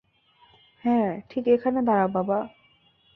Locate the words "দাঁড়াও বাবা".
1.81-2.37